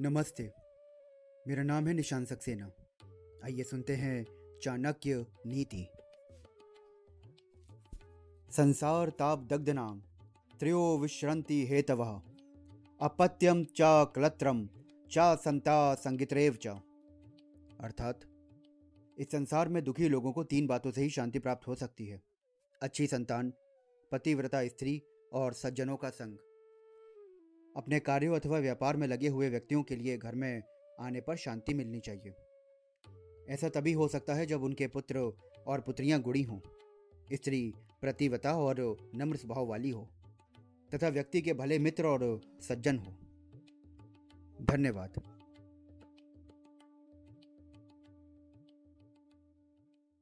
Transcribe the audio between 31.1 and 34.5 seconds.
पर शांति मिलनी चाहिए। ऐसा तभी हो सकता है